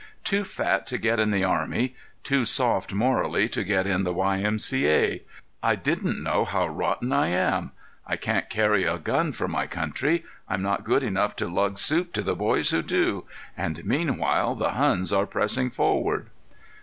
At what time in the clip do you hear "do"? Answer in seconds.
12.81-13.25